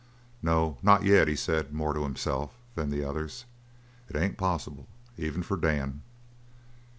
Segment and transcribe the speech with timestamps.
[0.41, 3.45] "No, not yet," he said, more to himself than the others.
[4.09, 6.01] "It ain't possible, even for Dan."